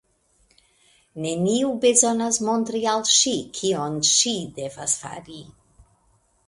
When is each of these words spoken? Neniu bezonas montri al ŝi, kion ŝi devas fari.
Neniu 1.25 1.69
bezonas 1.83 2.39
montri 2.47 2.81
al 2.95 3.07
ŝi, 3.17 3.35
kion 3.59 4.01
ŝi 4.15 4.35
devas 4.59 4.99
fari. 5.05 5.45